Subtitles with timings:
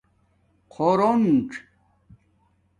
[0.73, 1.49] خُورُنڅ